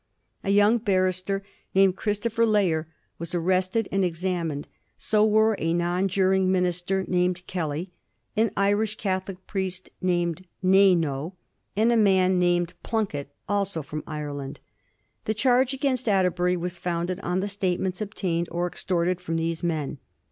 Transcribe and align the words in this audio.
A 0.43 0.47
yoimg 0.49 0.83
barrister, 0.83 1.43
named 1.75 1.95
Christopher 1.95 2.43
Layer, 2.43 2.87
was 3.19 3.35
arrested 3.35 3.87
and 3.91 4.03
examined; 4.03 4.67
so 4.97 5.23
were 5.23 5.55
a 5.59 5.75
non 5.75 6.07
juring 6.07 6.51
minister 6.51 7.05
named 7.07 7.45
Kelly, 7.45 7.91
an 8.35 8.49
Irish 8.57 8.95
Catholic 8.97 9.45
priest 9.45 9.91
called 10.03 10.41
Neynoe, 10.63 11.33
and 11.77 11.91
a 11.91 11.97
man 11.97 12.39
named 12.39 12.73
Plunkett, 12.81 13.29
also 13.47 13.83
from 13.83 14.03
Ireland. 14.07 14.59
The 15.25 15.35
charge 15.35 15.71
against 15.71 16.09
Atterbury 16.09 16.57
was 16.57 16.77
founded 16.79 17.19
on 17.19 17.41
the 17.41 17.47
statements 17.47 18.01
obtained 18.01 18.49
or 18.51 18.65
extorted 18.65 19.21
from 19.21 19.37
these 19.37 19.61
men. 19.61 19.99